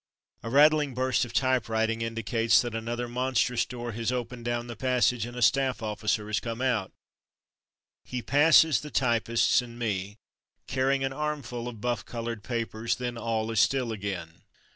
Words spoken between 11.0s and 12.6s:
an armful of buff coloured